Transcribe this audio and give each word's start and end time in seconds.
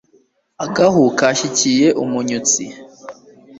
agahu 0.65 1.03
kashyikiye 1.19 1.87
umunyutsi 2.03 2.63